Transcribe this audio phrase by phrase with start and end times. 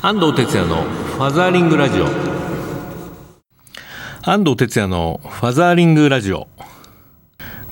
[0.00, 2.06] 安藤哲也のファザーリングラジオ。
[4.22, 6.46] 安藤哲也のファザーリングラジオ。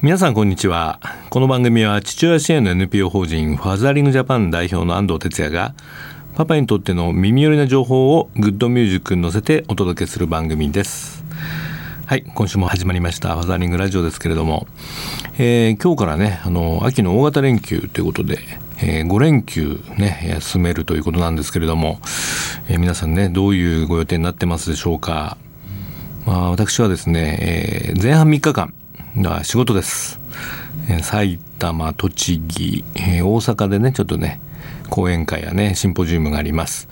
[0.03, 0.99] 皆さんこんにちは。
[1.31, 5.77] この番組は父親支援の NPO 法人ファザーリングジャパン代表の安藤哲也が
[6.35, 11.25] パパにとっての耳寄りな情報をグッドミュージックに乗せてお届けする番組です。
[12.07, 14.67] はい今週も始まりましたファザーリングラジオですけれども、
[15.39, 18.39] えー、今日からねあの秋の大型連休ということで
[18.79, 22.01] えー、5連休ね休めるということなんですけれども、
[22.69, 25.39] えー、皆さんねどういうご予定になってますでしょうか、
[26.27, 27.39] まあ、私はですね、
[27.89, 28.75] えー、前半3日間
[29.19, 30.21] が仕事です、
[30.89, 34.41] えー、埼玉栃木、え、大阪でねちょっとね
[34.91, 36.89] 講演会やねシンポジウムがあります、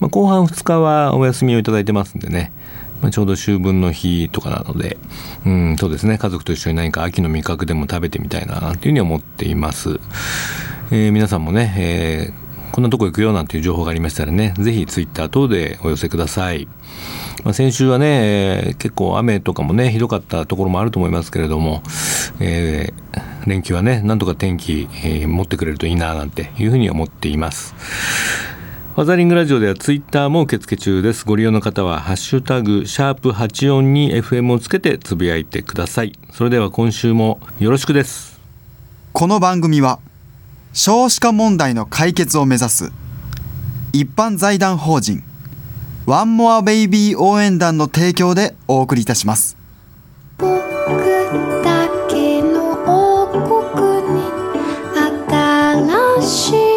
[0.00, 2.52] まあ、後半2日はお休みをいただいてますんでね
[3.00, 4.98] まあ、ちょうど秋分の日とかなので、
[5.46, 10.00] うん、そうですね、家族と一緒に何か秋の味覚でも食べてみたいな、というふうに思っています。
[10.90, 16.66] えー、皆さんもね、えー、こんなとこ行くよなんていう情報がありましたらね、ぜひツイッター等でお寄せください。
[17.44, 18.06] まあ、先週はね、
[18.68, 21.82] えー、結構雨とかもね、ひどかったところもあると思いますけれども、
[22.40, 27.74] えー、連休はね、なんとか天気、えー、持ってくれるといいななんていうふうに思っています。
[28.94, 31.26] ファザリングラジオではツイッターも受付中です。
[31.26, 36.18] ご利用の方は、ハッシュタグ、シャープ84に FM をつけてつぶやいてください。
[36.32, 38.40] それでは今週もよろしくです。
[39.12, 40.00] この番組は、
[40.72, 42.92] 少子化問題の解決を目指す
[43.92, 45.24] 一般財団法人
[46.06, 49.58] ワンモアベイビー応援団の提供でお送りいたします。
[50.38, 54.22] 僕だけの王国に
[55.28, 56.67] 新しい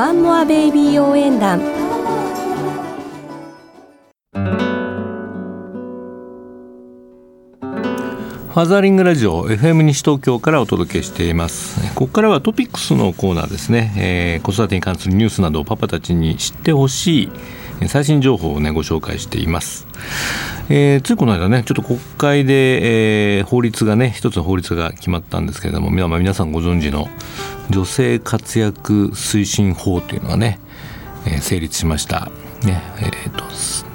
[0.00, 1.60] ワンモアベイビー応援団。
[1.60, 11.86] ファザーリングラジオ FM 西東京からお届けしています。
[11.94, 19.86] ここからはトピックスのコーナーですね、えー、子育てに関するニュースなどをパパたちに知ってほしい最新情報をねご紹介しています、
[20.72, 27.08] えー、ついこの間ねちょっと国会で、えー、法律がね一つの法律が決まったんですけれども皆さんご存知の
[27.70, 30.60] 女性活躍推進法というのがね、
[31.26, 32.30] えー、成立しました、
[32.64, 33.42] ねえーと、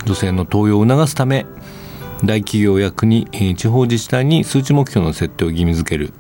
[0.06, 1.46] 女性の登用を促すため
[2.26, 6.12] 大企業や国え地方自治体に数値目標の設定を義務付ける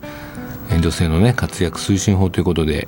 [0.72, 2.87] え女性のね活躍推進法ということで、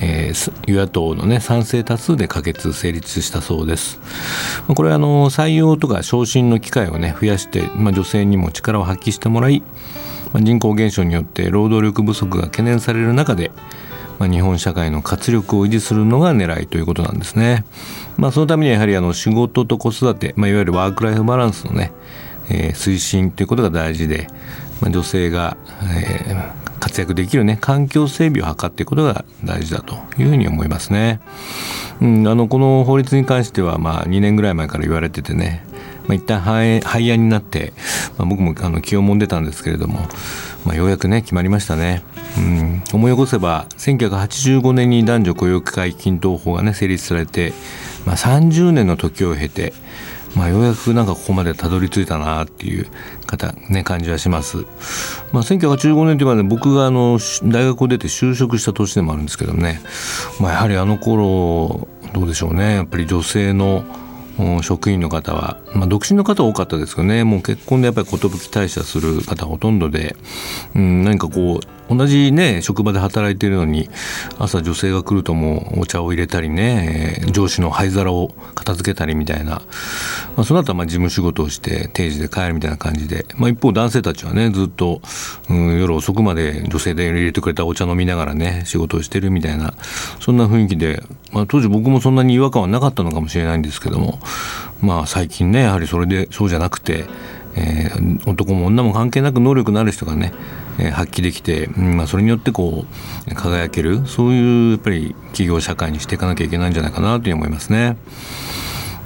[0.00, 4.00] えー、与野党のね賛成多数で可決成立したそうです
[4.66, 9.62] これはあの採用とか昇進の機会をね増やして、まあ、女性にも力を発揮してもらい、
[10.32, 13.50] まあ、人口減少によって労働力不足が懸念される中で
[14.18, 17.64] まあ、日本社会の活力を維持するのが狙いということなんですね。
[18.16, 21.92] まあ、そのためにはやはりあの仕事と子育て、まあ、いわゆるワークライフバランスのね、
[22.48, 24.28] えー、推進ということが大事で、
[24.80, 26.63] まあ、女性が、えー、
[26.94, 31.20] 活躍できるね環境整備を図っていくことが大事だというふうに思いますね。
[32.00, 35.64] うん、あのこの法律に関してはまあ2年ぐらい前から言われててね、
[36.06, 37.72] まあ、一旦廃案になって、
[38.16, 40.06] まあ、僕もあの気をもんでたんですけれども、
[40.64, 42.04] まあ、ようやくね決まりましたね。
[42.38, 47.52] うん、思い起こせば1985年に男女雇用機会均等法がね成立されて、
[48.06, 49.72] まあ、30年の時を経て、
[50.34, 52.86] まあ、ようやくなんかここまでたどり着いたなっていう
[53.26, 54.58] 方、ね、感じはします。
[55.32, 59.80] まあ、1985年というまで僕があの大学を出て就職した年でもあるんですけどね、
[60.40, 62.74] まあ、やはりあの頃どうでしょうね。
[62.74, 63.84] やっぱり女性の
[64.62, 67.22] 職員の方は、まあ、独身の方多かったですけどね。
[67.24, 70.16] もう結婚でやっぱり寿退社する方ほとんどで、
[70.74, 73.90] うん、何かこう同じね職場で働いてるのに
[74.38, 79.62] 朝女性が来るともうお茶を入れたりね上司の灰皿を片付けたりみたいな、
[80.36, 85.02] まあ、その後はま事務仕事をして定時で帰るみたいな感じで、まあ、一方男性たちはねずっと、
[85.50, 89.74] うん、夜遅くまで女性で入れてくれたお茶飲みながらね仕事をしてるみたいな
[90.20, 91.02] そんな雰囲気で、
[91.32, 94.20] まあ、当時僕もそんなに違和感はなかったのかもしれないんですけども
[94.80, 97.04] まあ最近ねやはりそれでそうじゃなくて
[97.56, 100.32] えー、男も女も関係なく能力のある人がね、
[100.78, 102.84] えー、発揮できて、うんまあ、それによってこ
[103.28, 107.96] う輝けるそういうやっぱり企業社会にしていかなきゃいけないんじゃないかなという思いますね。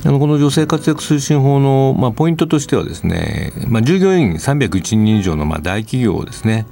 [0.05, 6.67] あのこの女性活躍推進法の、まあ、ポイントとしてはですね、まあ、従業員301人以上のまあ大企業ですね、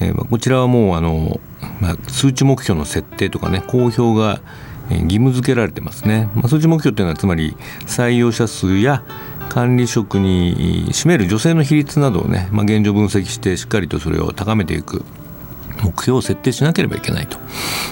[0.00, 1.40] えー、こちらはもうあの、
[1.80, 4.40] まあ、数値目標の設定とかね公表が
[4.90, 7.56] 義務付けられてますね、まあ、数値目標っていうのはつまり
[7.86, 9.02] 採用者数や
[9.52, 15.04] 管理職に占める女性の比率などをね、まあ、現状分析してしっかりとそれを高めていく、
[15.82, 17.44] 目標を設定しなければいけないと、ま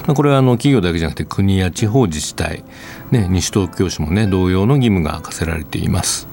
[0.07, 2.63] あ、これはあの企業だけじゃなくて国や地方自治体、
[3.11, 6.27] ね、西東京市もね同様の義務が課せられています、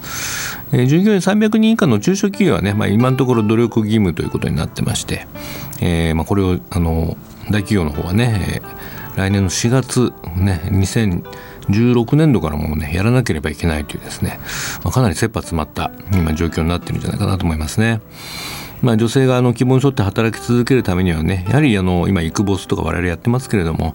[0.71, 5.27] えー、従業員300人以下の中小企業はね、まあ、今のところ努力義務ということになってまして、
[5.79, 7.17] えーまあ、これをあの
[7.51, 10.61] 大企業の方はね、えー、来年の4月ね
[11.69, 14.39] 16年度からもねやらなければいけないというですね、
[14.83, 18.01] まあ、かなり切羽詰まった今状況になってるんじゃないかなと思いますね。
[18.81, 23.93] まあ、女性があの希望に沿って働き続けるためにはねやはりあの今育ボスとか我々やってますけれども、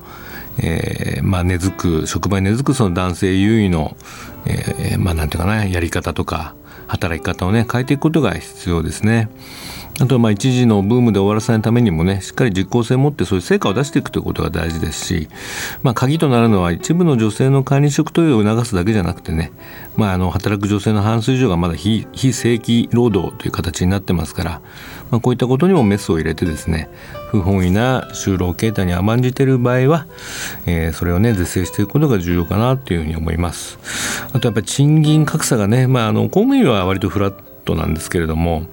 [0.58, 3.96] えーまあ、根付く職場に根付くその男性優位の、
[4.44, 6.54] えー、まあなんていうかなやり方とか
[6.86, 9.28] 働き方をね変えていくことが必要ですね。
[10.00, 15.28] あとはまあ一時のブームで終わらせないためにもねしっかり実効性を持ってそういう成果を出していくということが大事ですし、
[15.82, 19.52] まあ、鍵となるのは一部の女性の管理職等を促すだけじゃなくてね、
[19.96, 24.50] まあ、あの働く女性の半数以上がまだ非非正規労働という形になってますから、
[25.12, 26.88] まあ、こういったことにもメスを入れてですね
[27.34, 30.06] 不本意な就労形態に甘んじている場合は、
[30.66, 33.78] えー、それをね是正していくことが重要かなというふうに思います。
[34.32, 37.34] あとやっぱり賃金格差がね、まあ、あの公務員は割とフラッ
[37.64, 38.66] トなんですけれども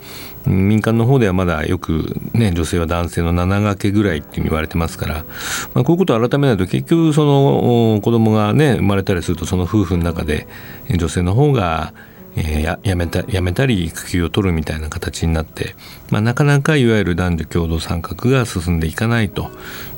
[0.46, 5.26] 民間の方ではまだよく、ね、女性は男性の7掛けぐらいっていうに言われてますから、
[5.74, 10.48] まあ、こういうことを改めないと結局その子供がね生まれたりするとその夫婦の中で
[10.90, 11.94] 女性の方が
[12.36, 15.76] えー、やめたやめたり育休を取るみたいな形になって、
[16.10, 19.52] まあ、なかなかいわゆる男女共同参画が進んでいかないと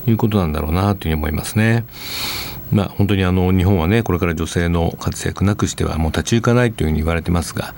[0.07, 1.85] いうことなんだろうなというふうに思いますね。
[2.73, 7.75] まあ、本当にあの日本はねこれから女性の活躍なくしてはもう立ち行かないというふうに言われてますが、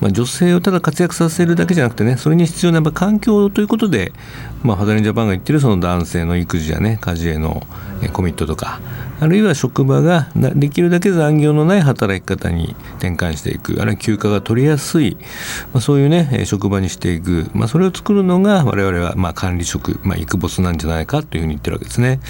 [0.00, 4.12] まあ、女性をただ活躍させるだけじゃなくてねそれに必要なやっぱ環境ということで、
[4.62, 7.62] まあ、ファザリンジャパンが言ってるその男性の育児やね家事への
[8.12, 8.80] コミットとか
[9.20, 15.16] あるいは職場ができるだけ残業のない働き方に転換していくあるいは休暇が取りやすい、
[15.72, 22.20] まあ、そういうね職場にしていく、まあ、それを作るのが我々はまあ管理職、まあ、育ボスなんじゃないかというふうに言ってるわけですね、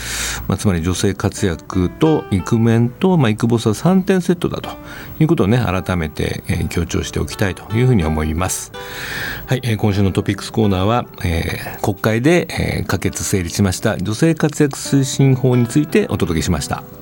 [0.46, 4.70] まあ、つまり女性活躍とイクメンと、まあ、イクボスは3点セットだと
[5.20, 8.72] いうことをね改めて、えー、強調しておきたいというふうに思います。
[9.46, 16.97] はい、えー、今週のトピックスコーナーは、えー、国会で、えー、可決成立しました女性活躍推進法についてお届けしました。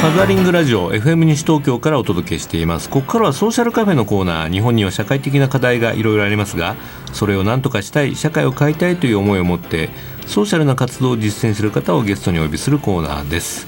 [0.00, 2.88] ファザリングラジオ FM 西東京からお届けしています。
[2.88, 6.74] ここからはソーシャルカフェのコーナー日本には社会的な課題がいろいろありますが
[7.12, 9.90] それを何とかしたい社会を変えたいという思いを持って
[10.26, 13.66] ソーシャルな活動を実践する方をゲストにお呼びするコーナーです、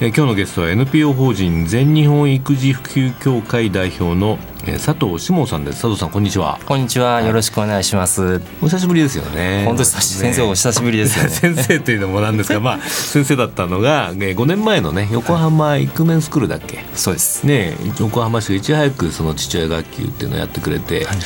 [0.00, 5.76] え今日のゲストは NPO 法人全日本育児普及協会代表の佐藤志門さんです。
[5.80, 6.58] 佐藤さんこんにちは。
[6.66, 8.42] こんにちは、よろしくお願いします。
[8.60, 9.64] お久しぶりですよね。
[9.64, 16.84] 本当先生お久しぶりです 先生というのもなんですが まあ先生だったのが5年前のね横浜イクメンスクールだっけ？
[16.94, 17.44] そうです。
[17.44, 21.16] ね横浜市がいち早くその父親学級っていうのをやってくれて、はい、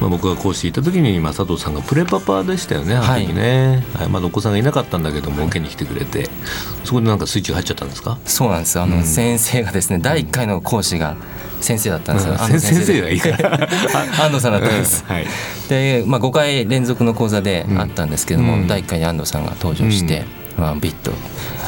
[0.00, 6.28] まあ僕が講師行った時にまあ佐藤さんがプレパパでしたよねあの時ね、はい、まだお子さんがいなかったんだけども受けに来てくれて
[6.84, 8.18] そこでなんかスイッチが入っちゃったんですか？
[8.26, 11.16] そうなんですあの、うん、先生がですね第1回の講師が
[11.60, 13.00] 先生だったんですよ、うん、先生。
[13.02, 13.68] がいいから
[14.24, 15.14] 安藤さんだったんです、うん。
[15.14, 15.26] はい、
[15.68, 20.24] で、まあ、5回連続の講座であったんですけども、うん、第1回に安藤さんが登場して、
[20.56, 21.12] まあ、ビッと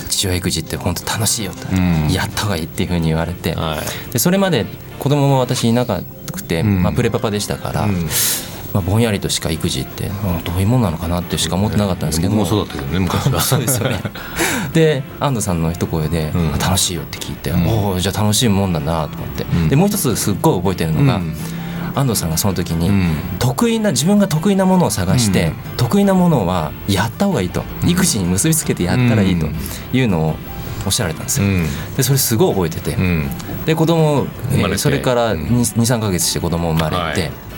[0.09, 1.67] 父親育児って本当楽しいよと、
[2.13, 3.79] やった方がいいっていうふうに言われて、は
[4.11, 4.67] い、でそれまで
[4.99, 7.89] 子供も私いなくて、まあ、プレパパでしたから、
[8.73, 12.33] まあ、ぼんやりとしか育児って、うん、どういうものなのかなってしか思ってなかったんですけど。
[12.33, 13.41] もそうだったけどね昔は。
[13.43, 14.01] そうですよね。
[14.73, 21.21] で安藤さんの一声で「楽しいよ」って聞いて、うん、おおじゃあ楽しいもんだなと思って、うん、でもう一つすっごい覚えてるのが、
[21.95, 22.91] 安藤さんがその時に、
[23.39, 27.65] 得意な自分が得意なものを探して、得意なものはやった方がいいと。
[27.85, 29.47] 育児に結びつけてやったらいいと
[29.93, 30.37] いうのを
[30.87, 31.47] おっしゃられたんですよ、
[31.97, 32.97] でそれすごい覚えてて、
[33.67, 37.52] で子供、えー、それから23か月して子供生まれて、はい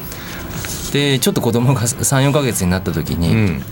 [0.95, 3.63] でちょっと子供が34か月になった時に、うん、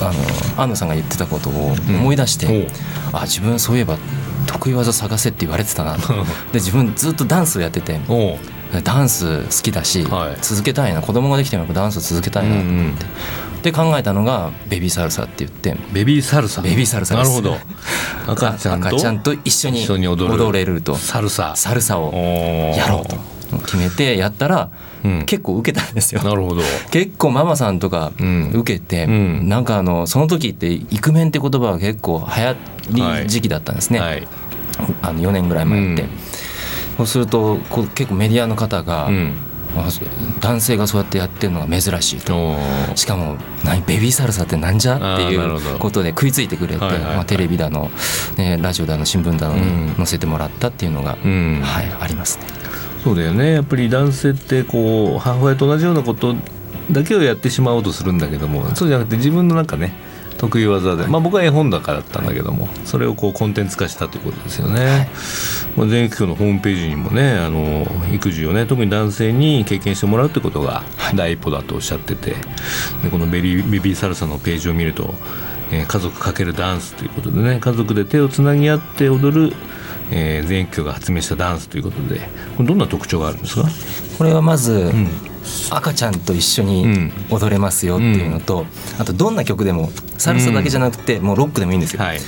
[0.00, 0.12] あ
[0.56, 3.12] の安野さんが言ってたことを思い出して、う。
[3.12, 3.96] ん、あ自分そういえば
[4.48, 6.12] 得意技探せって言われてたなと。
[6.50, 8.00] で自分ずっとダンスをやってて
[8.82, 11.00] ダンス好きだし、はい、続けたいな。
[11.00, 12.64] 子供ができてもダンスを続けたいなって。
[12.64, 12.94] うんうん
[13.58, 16.62] で考えたのがベビーサルサって言ってベビーサルサ。
[16.62, 17.56] ベビーサルサなるほど。
[18.28, 18.88] 赤ちゃんと？
[18.88, 20.94] 赤ちゃんと一緒に踊れると。
[20.94, 21.54] サルサ。
[21.56, 22.12] サルサを
[22.76, 24.70] やろうと決めてやったら、
[25.04, 26.22] うん、結構受けたんですよ。
[26.22, 26.62] なるほど。
[26.90, 28.12] 結構ママさんとか
[28.52, 32.56] 受けて、うん、なんかあのその時ってイクメンって言葉が結構流行
[33.22, 34.26] り時期だったんですね、はい、
[35.02, 36.02] あの4年ぐらい前って。
[36.02, 36.08] うん、
[36.98, 39.10] そうするとこう結構メディアの方が、
[40.40, 42.56] 男性がそうやってやってるのが珍しいと。
[42.94, 47.90] しかも何ベビーサルサってなんじゃっていうことで食いついてくれて、まあ、テレビだの、
[48.36, 51.16] ね、ラジオだの新聞だのに載せてもらったっていうのが、は
[51.82, 52.57] い、ありますね。
[53.04, 53.52] そうだよね。
[53.52, 56.34] やっぱり男性ってこう母親と同じようなこと
[56.90, 59.92] だけをやってしまおうとするんだけどもそうじゃなくて自分のなんかね
[60.38, 65.08] 得意技で、まあ、僕は絵本だからだったんだけどもそれをこうコンテンツ化したということですよね、
[65.76, 72.36] まあ、全育協のホームページにもねあの育児をね特に男性に経験してもらうってことが第一歩だとおっしゃってて
[73.02, 75.14] でこのベリーベビーサルサのページを見ると、
[75.72, 79.56] えー、家族かけるダンスということでね家族で手をつなぎ合って踊る
[80.10, 82.20] えー、全育協が発明したダンスということで
[82.56, 83.68] これどんな特徴があるんですか？
[84.18, 85.08] これはまず、うん、
[85.70, 88.66] 赤ちゃんと一緒に踊れますよっていうのと、うん、
[88.98, 92.02] あとどんな曲でもサルサだけじゃなくて、もうロックでもいいんですよ。
[92.02, 92.20] はい。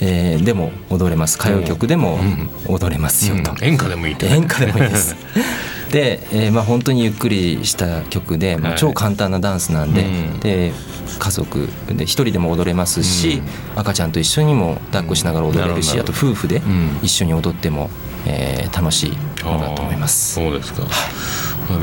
[0.00, 1.38] えー、でも踊れます。
[1.40, 2.20] 歌謡曲でも
[2.66, 5.16] 踊れますよと、演歌でもいい演歌でもいいです。
[5.90, 10.04] で、えーまあ、本当にゆっくりした曲で、まあ、超簡単なダンスなんで,、
[10.42, 10.72] で
[11.18, 13.42] 家族で一人でも踊れますし、
[13.76, 16.62] 赤ちゃんと一緒にも抱っこしながら踊れるし、あと夫婦で
[17.02, 17.90] 一緒に踊っても、
[18.26, 20.34] えー、楽しいものだと思います。
[20.34, 20.88] そうですか、は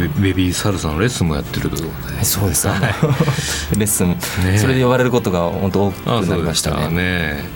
[0.04, 0.22] い。
[0.22, 2.24] ベビーサルサのレッスンもやってるということで。
[2.24, 2.80] そうです、はい、
[3.78, 6.90] レッスン、ね、それで呼ばれることが本当多くなりましたね。
[6.90, 7.50] ね。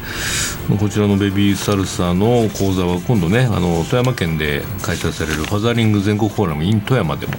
[0.77, 7.33] こちらのベビーサルサの講座は今度ねあの富山県で開催されるファザリング全国フォーラム in 富山でも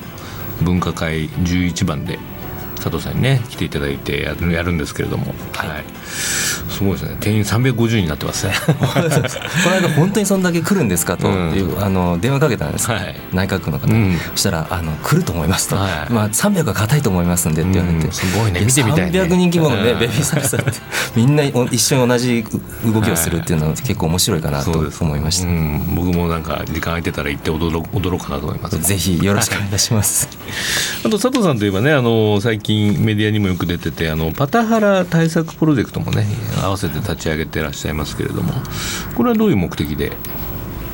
[0.63, 2.19] 分科会11番で
[2.81, 5.85] 佐藤さんにね来ていただいてやるんですけれども、はい、はい
[6.69, 7.17] すごいですね。
[7.21, 8.55] 定員350になってますね。
[8.67, 18.61] この間本当にそんだけ来るんですかという、うん、あの電話かけたんです、はい、内閣府の方に、うん、そしたらあの来ると思いますと、はい、まあ、300は硬いと思いますんでって言われて、うん、すごいね。
[18.61, 20.73] 見てみたい、ね、300人規模のねベビーサルサって。
[21.17, 22.45] みんな一緒に同じ
[22.85, 25.49] 動きをするっていうのは結構面白いかなと思いました、
[25.95, 28.79] 僕もなんか時間空いてたら行って踊ろ踊ろうかなと思います。
[28.81, 30.29] ぜひよろしくお願いします、
[31.05, 36.27] あと佐藤さんといえばねあの最近メディアにもよく出ててあのパタハラ対策プロジェクトもね
[36.61, 38.53] 合わせて立ち上げてらっしゃいますけれども
[39.17, 40.13] これはどういう目的で？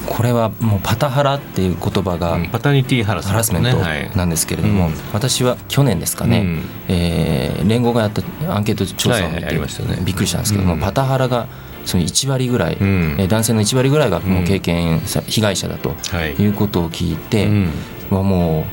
[0.06, 4.16] これはもうパタハラっていう言葉が、うん、パタニティハラスメント。
[4.16, 8.22] なんですけれども、私は去年ですかね、うん、えー、連合がやった
[8.54, 9.58] アンケート調査を見て、
[10.04, 11.48] びっくりしたんですけども、パタハラが
[11.84, 15.94] その1割ぐらい、うん、男性の1割ぐらいがもう経験、被害者だと
[16.38, 16.46] い。
[16.46, 17.46] うことを聞いて、
[18.10, 18.64] はも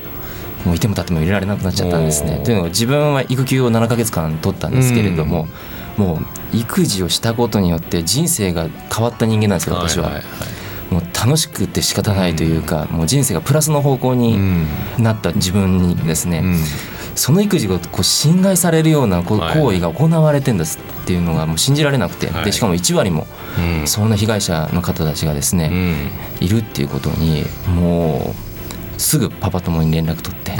[0.64, 2.40] うもういても立っても入れられなくなっちゃったんですね。
[2.44, 5.48] というのは自分は育休を7か月間取ったんですけれども、
[5.96, 6.20] も
[6.52, 10.04] う育児をしたことによって人生が変わった人間なんですよ私は。
[10.04, 10.22] はいはい。
[10.22, 10.28] は。
[10.28, 14.38] いもう楽しくて仕方ないというか、もう人生がプラスの方向に
[14.98, 16.44] なった自分にですね、
[17.16, 19.38] その育児がこう侵害されるような行
[19.72, 23.26] 為が行われてんですっていうのがもう信じられなくて、でしかも1割も
[23.86, 25.72] そんな被害者の方たちがですね、
[26.40, 28.34] いるっていうことにも
[28.96, 30.52] うすぐパパ友に連絡取って。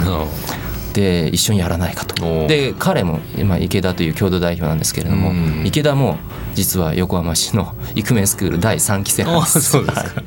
[0.94, 2.46] で一緒にやらないかと。
[2.46, 5.32] で彼も、まあ、池田という共同代表なんですけれども、
[5.64, 6.16] 池田も
[6.54, 9.60] 実は横浜市のイクメンスクール第3期生なんです。
[9.60, 10.22] そうですか。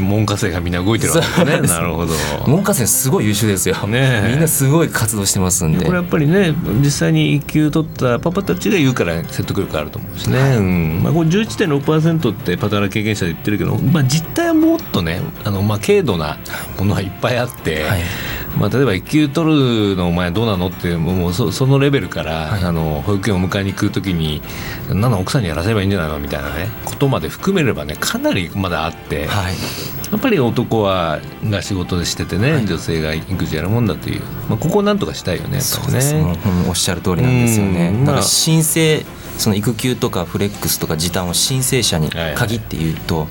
[0.00, 1.68] 門下生がみんな動いてるわけですね。
[1.68, 2.14] なるほど。
[2.46, 5.84] 門下生すごい優秀ですよ、ね、みんなすごい活動してますんで。
[5.84, 11.00] これやっぱりね実際に育休取ったパパたちが言うから説得力あると思うんですね、はい、うん。
[11.02, 16.38] まあ、これ11.6%ってパタラ経験者で言ってるけど、まあ、実態はもっとねあの、まあ、軽度な
[16.78, 18.00] ものはいっぱいあって、はい
[18.58, 24.42] まあ、例えば育休取るのお前どうなのってもうそそのレベルから、はい、あの保育園を迎えに行く時に
[24.88, 29.54] なの奥さんにやらせればいいんじゃないのみたいなねことまで含めればねかなりまだあって、はい、
[30.10, 38.04] やっぱり男はが仕事でしててね、はい、女性が育児やるもんだという、まあ、ここをなんとかしたいよねやっぱりね、うん、おっしゃる通りなんですよね。
[38.04, 39.04] だから申請
[39.38, 43.26] その育休とかフレックスとか時短を申請者に限って言うと、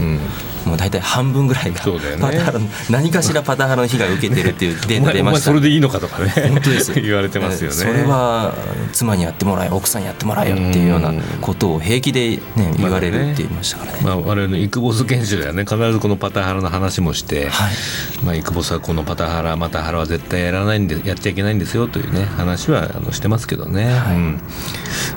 [0.66, 1.82] もう大体半分ぐらいが
[2.20, 5.42] パタハラ、ね、何かしらパタハラの被害を受けてるっていう データ出ました。
[5.42, 6.34] それでいいのかとかね。
[6.50, 7.76] 本当です 言われてますよね。
[7.76, 8.54] それは
[8.92, 12.42] 妻にやってもらえ奥さんにやってもらえよっていうようなことを平気で、ね、
[12.78, 17.74] 言われるって言いましたからね、まあ、我々のイクボス研修ではね必ずこのパタハラの話もして、はい。
[18.24, 24.42] まあ、イクボスはこのパタハラマタハラは絶対やらないんでやっちゃいけないんですよというね話はあのしてますけどね、はい、うん、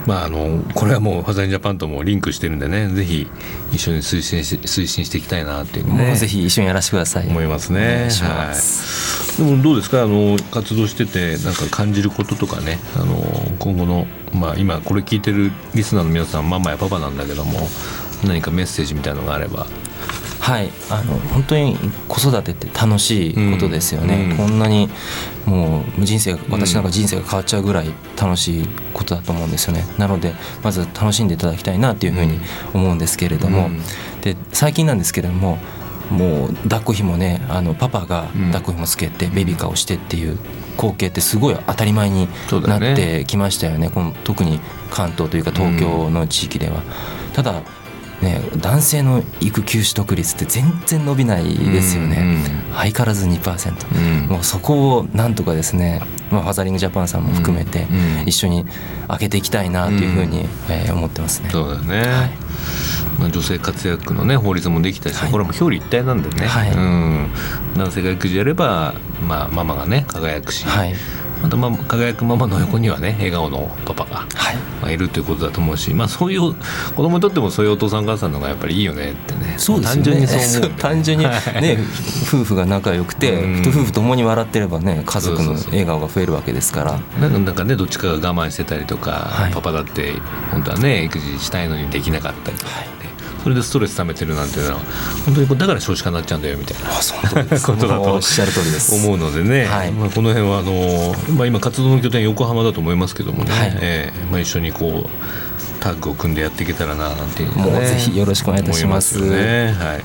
[0.07, 3.27] まああのこれはもうファザインジャパンともリンクしてるんでねぜひ
[3.73, 6.15] 一緒に推進し推進していきたいなっていうね。
[6.17, 7.29] ぜひ一緒にやらせてください。
[7.29, 8.09] 思いますね。
[8.21, 10.03] はい、でもどうですか？
[10.03, 12.79] あの活動しててなんか感じることとかね。
[12.95, 13.17] あの
[13.59, 17.59] 今後のまあ今これ聞いてるリスナーの皆さんママやパパなんだけども
[18.25, 19.67] 何かメッセージみたいのがあれば
[20.47, 20.71] はい。
[20.91, 21.77] あの本当に
[22.07, 24.89] 子育てって楽しいことですよね、うん、こんなに
[25.45, 29.85] もう人生私なんか人生が変わっちゃうぐらい楽しいことだと思うんですよね。
[29.99, 32.39] なのでまず楽しんでいただきたいなっていうふうに
[32.73, 33.81] 思うんですけれども、うん、
[34.21, 35.59] で最近なんですけれども
[36.11, 40.39] もう抱っこひもねあのパパが抱っこひもつけてベビーカーをしてっていう
[40.77, 42.29] 光景ってすごい当たり前に
[42.69, 44.61] なってきましたよね、ね、この特に
[44.93, 46.83] 関東というか東京の地域では。
[47.35, 47.63] ただ
[48.23, 52.39] ね、男性の育休取得率って全然伸びないですよね、
[52.73, 57.87] 相変わらず2%、うん、もうそこをなんとかですね、まあ、ファザリングジャパンさんも含めて
[58.25, 58.65] 一緒に
[59.09, 61.51] 開けていきたいなというふうに、えー、思ってますね。
[61.51, 62.47] そうだね、はい。
[63.19, 67.29] まあ、女性活躍の、ね、法律もできたし、はい、これも表裏一体なんでね、はい、うん、
[67.77, 68.95] 男性が育児やれば、
[69.27, 70.95] まあ、ママがね輝くし、はい、
[71.47, 74.57] また、まあ、輝くママの横にはね笑顔のパパが、はい。
[74.83, 76.55] まあ、いるということだと思うし、まあ、そういう
[76.95, 79.55] 子供にとってもそういうお父さんお母さんのがやっぱりいいよねってね。
[79.59, 80.03] そうですね。
[80.03, 81.79] 単純にそう思う 単純にね、
[82.29, 86.85] 夫婦が仲良くて、夫婦ともに笑ってればね家族の笑顔が増えるわけですか
[87.21, 87.29] ら。
[87.29, 90.15] なんかねどっちかが我慢してたりとか、はい、パパだって
[90.51, 92.73] 本当はね育児したいのにできなかったりとか。
[92.73, 93.06] はい
[93.47, 94.81] それでストレス溜めてるなんていうのは
[95.25, 96.89] 本当にだから少子化になっちゃうんだよみたいな。
[96.91, 98.93] ことだとおっしゃる通りです。
[98.93, 109.21] 思うのでね、はい、まあ、この辺はあの、まあ、今活動の拠点横浜だと思いますけどもね、はい、えー、まあ、一緒にこうタッグを組んでやっていけたらななんていう、ね、もうぜひよろしくお願いいたします。
[109.21, 110.01] ね、はい、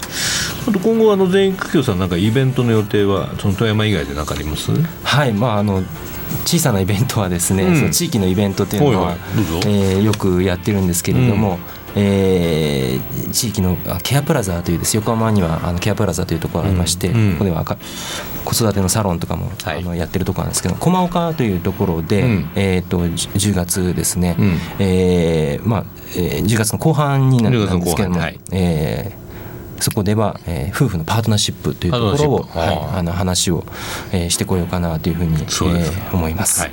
[0.67, 4.71] あと今後あの全員区協さんなんかイベントの予定はその富山以外で何かあります？
[5.03, 5.33] はい。
[5.33, 5.81] まああの
[6.45, 9.15] 小さなイベントはですね、うん、その地域のイベントっていうのは、は
[9.65, 14.95] えー、よくやってるんですけれども、うんえー、地域のケアプラザというです。
[14.95, 25.85] 横浜にはあのケアプラザというところがありまして、うん、ここでは子育てのサロンとかも、はい、あのやってるところなんですけど駒岡というところで、うん、えーと、10月ですね、うん、えー、まあ
[26.17, 29.21] えー、10月の後半になるんですけども、はい、えー
[29.81, 33.65] そこでは、えー、夫婦のパートナーシップというところを、はい、あの話を、
[34.11, 36.61] えー、してこようかなというふうに、えー、思います。
[36.61, 36.71] はい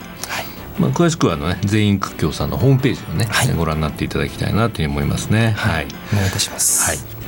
[0.78, 5.52] まあ、詳しくはあの、ね、全員屈強さんのホームページをね、はい、ご覧になっていただきたいなというふうに思いますね。
[5.56, 6.88] はい、お願いいたします。
[6.88, 7.18] はい。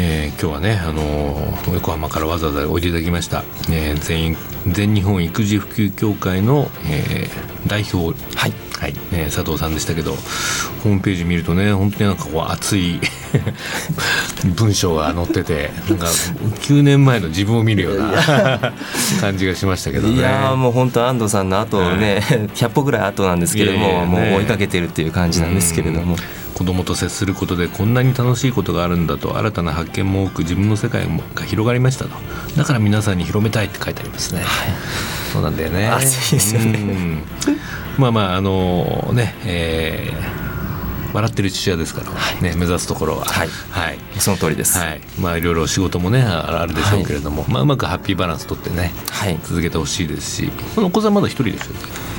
[0.00, 4.36] えー、今日はね、あのー、横浜からわざわざおいでいただきました、えー、全員
[4.68, 8.52] 全日本育児普及協会の、えー、代表、はい。
[8.78, 8.94] はい。
[9.10, 10.12] ね、佐藤さんでしたけど
[10.84, 13.00] ホームページ見るとね本当になんかこう熱い
[14.56, 18.72] 文章が載っててなんか9年前の自分を見るような
[19.20, 20.14] 感じがしましたけどね。
[20.14, 26.16] いやもう本当安藤さんの後ね、はい、100歩ぐらい後なんですけれども、もう追いかけてるっていう感じなんですけれども。
[26.54, 31.06] 子供と接することでこんなに楽しいことがあるんだと新たな発見も多く自分の世界
[31.36, 32.10] が広がりましたと。
[32.56, 34.48] だから皆さんに広めたいって書いてありますね、はい、
[35.32, 35.86] そうなんだよね。
[35.86, 37.22] 熱いですよね。
[37.96, 40.37] まあまああのねえー
[41.12, 45.00] 笑ってる父親ですから、はい、ね、目指すところは、はい、はい、その通りです、はい。
[45.18, 51.64] まあ、いろいろ仕事もねあるでしょうけれども、はい、まあ、うまくハッピーバランスとってね、はい、続けてほしいですしこのお子さんまだ一人でしょ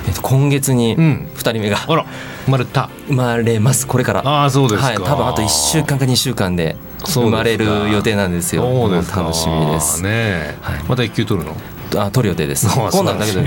[0.08, 2.06] えっと、今月に2人目が、うん、あら
[2.46, 2.90] 生まれた。
[3.08, 3.86] 生まれます。
[3.86, 4.28] これから。
[4.28, 8.64] ああそうですか、はい、多分あと1週間か2週間で生まれる予定なんですよ。
[8.64, 10.02] そうです楽しみです。
[10.02, 11.56] ね、はい、また育休取るの？
[11.98, 12.68] あ取る予定です。
[12.68, 13.40] 今度はだけど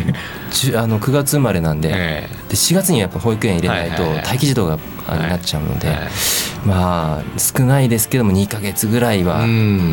[0.81, 5.97] あの9月生まれなんで,、えー、で4月にやっぱ保育園入れないと待機児童がなっちゃうので、
[6.65, 9.41] まあ少ないですけども2か月ぐらいは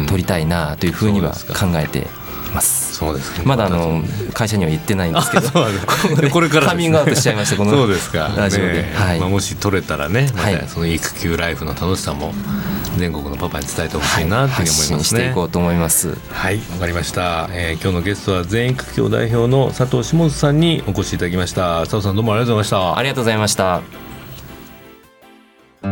[0.07, 2.05] 取りたいなというふうには考えてい
[2.53, 2.89] ます。
[2.99, 5.51] そうです、まだあの会社には言ってないんですけど
[6.31, 9.19] これから、カミングアウトしちゃいましたこのラジオで、はい。
[9.21, 12.33] まあ、もし取れたらね、またその育休ライフの楽しさも
[12.97, 15.03] 全国のパパに伝えてほしいなというふうに思いますね。
[15.03, 16.17] していこうと思います。
[16.31, 17.81] はい、わかりました、えー。
[17.81, 21.79] 今日のゲストは全育休代表の佐藤下さんにお越しいただきました。
[21.81, 22.97] 佐藤さんどうもありがとうございました。
[22.97, 24.08] ありがとうございました。
[25.81, 25.87] 絵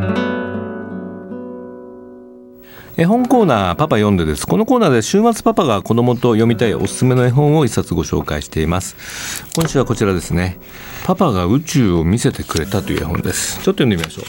[3.05, 4.45] 本コーナーパパ読んでです。
[4.45, 9.45] このコーナーで週末パパが子供と読みたいおすすめの絵本を一冊ご紹介しています。
[9.55, 10.59] 今週はこちらですね。
[11.05, 13.63] パパが宇宙を見せてくれたという絵本です。
[13.63, 14.25] ちょっと読んでみましょう。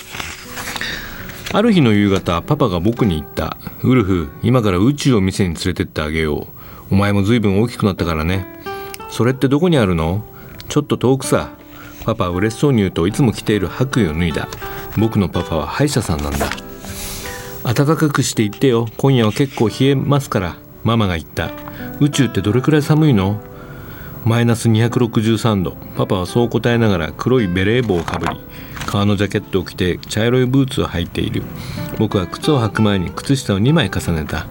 [1.54, 3.56] ある日の夕方パパが僕に言った。
[3.82, 6.46] ウルフ今から宇宙を店に連れてってあげよ
[6.90, 6.92] う。
[6.92, 8.46] お前も随分大きくなったからね。
[9.10, 10.24] それってどこにあるの？
[10.68, 11.50] ちょっと遠くさ。
[12.04, 14.48] パパは嬉しそうに言うといつも着ている白衣を脱いだ。
[14.96, 16.50] 僕のパパは歯医者さんなんだ。
[17.64, 18.88] 暖かくして言ってよ。
[18.96, 20.56] 今夜は結構冷えますから。
[20.84, 21.50] ママが言った。
[22.00, 23.40] 宇宙ってどれくらい寒いの？
[24.24, 25.76] マイナス263度。
[25.96, 28.40] パパはそう答えながら黒いベレー帽をかぶり
[28.86, 31.42] 革のジャケットを着て茶色いブーツを履いている。
[31.98, 34.46] 僕は靴を履く前に靴下を2枚重ねた。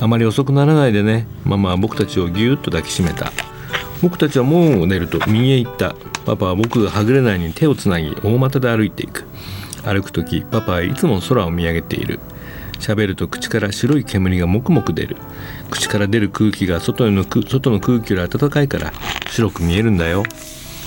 [0.00, 1.26] あまり遅くならないでね。
[1.44, 3.32] ママは僕たちをぎゅっと抱きしめた。
[4.02, 5.94] 僕たちは門を出ると右へ行った。
[6.24, 9.24] パパは僕がはぐれないに手をつなぎ大股で歩いていく。
[9.84, 12.20] 歩く時パパはいつも空を見上げている。
[12.80, 15.16] 喋ると口から白い煙がもくもく出る。
[15.70, 18.92] 口から出る空気が外の外の空気より暖かいから
[19.30, 20.24] 白く見えるんだよ。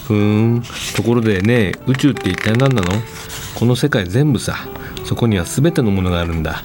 [0.07, 0.63] ふーん。
[0.95, 2.88] ところでね宇宙って一体何なの？
[3.55, 4.57] この世界全部さ。
[5.05, 6.63] そこには全てのものがあるんだ。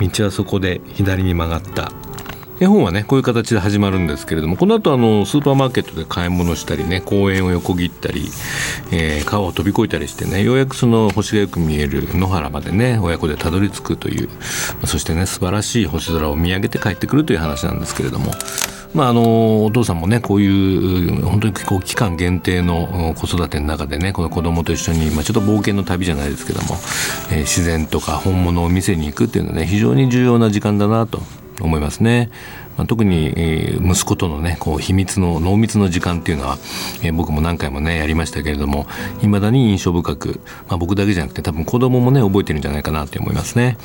[0.00, 1.92] 道はそこで左に曲がった。
[2.60, 8.28] 絵本はねこういう形で始まるんですけれどもこの後あのスーパーマーケットで買い物したりね公園を横切ったり、
[8.92, 14.28] えー、川を飛び越えたりしてねようやくその星がよく見える野原までね親子でたどり着くという
[14.82, 18.30] まそしてね素晴らしい星空を見上げて帰ってくるという話なんですけれども。
[18.92, 26.70] まあ、あのお父さんもねこういう本当にこう期間限定の子育ての中でねこの子供と一緒に、まあ、ちょっと冒険の旅じゃないですけども、
[27.30, 31.20] えー、自然とか本物を見せに行くっていうのはね非常に重要な時間だなと
[31.64, 32.30] 思いますね。
[32.76, 36.58] まあ、特に、えー、息子とのねこう秘密の濃密の時間っていうのは、
[37.02, 38.86] えー、僕も何回もねやりましたけれども
[39.22, 43.76] いまだに印象深く、まあ、僕だけじゃなくて多分子供もね覚えてるんじゃないかなと思いますね。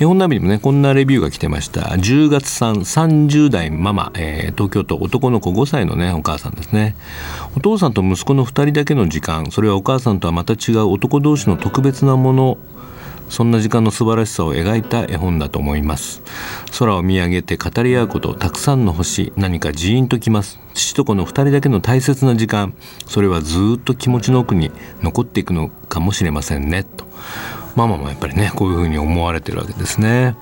[0.00, 2.80] 絵本ナビにもねこんなレビューが来てました10月3
[3.28, 6.96] 30代ママ、えー、東京都男の子5歳のねお母さんですね
[7.56, 12.58] お父さんと息子の2人だけの時間それはお母さんとはまた違う男同士の特別なもの
[13.34, 16.22] そんな時間の素晴らしさを描いた絵本だと思います。
[16.78, 20.60] 空を見上げて語り合うことたくさんの星何かジーンときます。
[20.72, 22.74] 父と子の2人だけの大切な時間
[23.06, 24.70] それはずっと気持ちの奥に
[25.02, 26.84] 残っていくのかもしれませんね。
[26.84, 27.04] と。
[27.74, 30.36] ママもやっぱりねこういうふうに思われてるわけですね、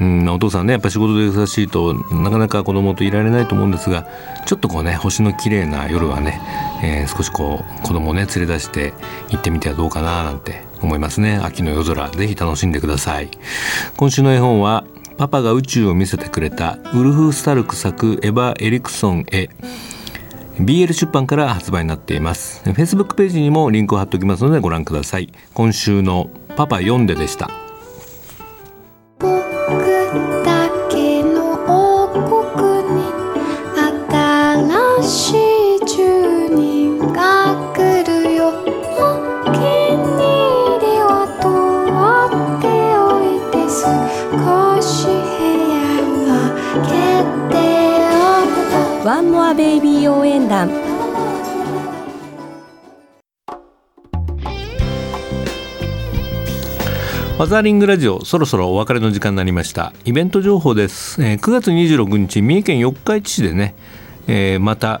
[0.00, 4.08] うん、お父さんねやっぱ仕事で忙しいとなかなか子供といられないと思うんですが
[4.44, 6.40] ちょっとこうね星の綺麗な夜はね、
[6.82, 8.92] えー、少しこう子供をね連れ出して
[9.28, 11.40] 行ってみてはどうかななんて思いますね。
[11.42, 13.30] 秋の夜空ぜひ楽しんでください。
[13.96, 14.84] 今週の絵本は
[15.16, 19.48] パパが宇宙を見せてくれたウルフ・スタルク作エヴァ・エリクソンへ
[20.58, 22.62] BL 出版から発売になっています。
[22.64, 25.32] Facebook ページにもリンクを貼っておきますのでご覧ください。
[25.52, 27.63] 今週のパパ読んででした。
[49.14, 50.66] ワンモアベイビー応援団。
[50.66, 59.92] ファザーリングラジオそろそろお別れの時間になりました。
[60.04, 63.76] イベント情報です、えー、9月26日三重県四日市市でね、
[64.26, 65.00] えー、また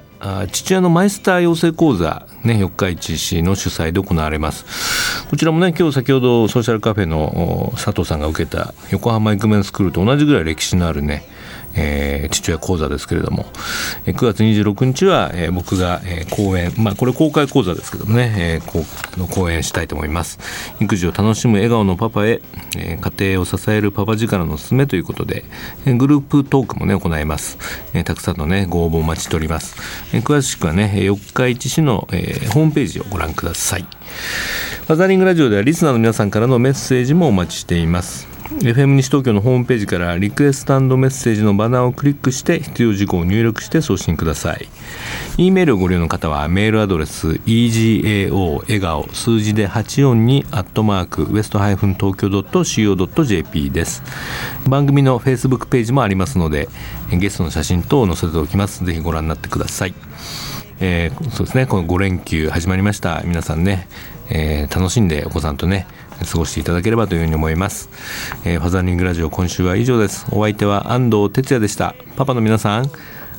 [0.52, 5.26] 父親のマイスター養成講座、ね、四日市市の主催で行われます。
[5.28, 11.24] こちらもね今日先ほどソーシャルカフェの佐藤さんが受けた横浜イクメンスクールと同じぐらい歴史のあるね
[11.76, 13.46] えー、父親講座ですけれども、
[14.06, 18.84] えー、9月26日は、えー、僕が、えー、講演まあこれ公開講座ですけどもね、えー、こ
[19.18, 20.38] の講演したいと思います。
[20.80, 22.40] 育児を楽しむ笑顔のパパへ、
[22.76, 25.44] えー、家庭を支えるパパ力のすすめということで、
[25.86, 27.58] えー、グループトークもね行います、
[27.92, 29.76] えー、たくさんのねご応募お待ちしております、
[30.16, 33.86] えー、詳しくはね四日市市の、えー、ホームページをご覧ください。
[34.86, 38.33] ファザリングラジオではリスナーの皆さんからのメッセージもお待ちしています。
[38.44, 44.68] FM 西東京のホームページからリクエストメッセージのバナーをクリックして必要事項を入力して送信ください。
[45.38, 54.02] E メールをご利用の方はメールアドレス egao 笑顔数字で842アットマークウエストハイフン東京 .co.jp です。
[54.68, 56.68] 番組の Facebook ページもありますので
[57.10, 58.84] ゲストの写真等を載せておきます。
[58.84, 59.94] ぜひご覧になってください。
[60.80, 61.64] えー、そうですね。
[61.64, 63.22] この5連休始まりました。
[63.24, 63.88] 皆さんね、
[64.28, 65.86] えー、楽しんでお子さんとね
[66.24, 67.88] 過ごしていただければというふうに思います、
[68.44, 70.26] えー、ファザーリングラジオ今週は以上です。
[70.30, 71.94] お相手は安藤哲也でした。
[72.16, 72.90] パパの皆さん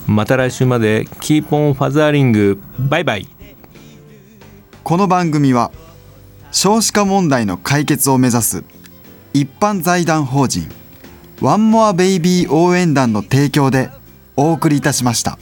[0.07, 2.61] また来週まで Keep on fathering。
[2.77, 3.27] バイバイ。
[4.83, 5.71] この番組は
[6.51, 8.63] 少子化問題の解決を目指す
[9.33, 10.69] 一般財団法人
[11.41, 13.89] ワンモアベイビー応援団の提供で
[14.37, 15.37] お送りいたしました。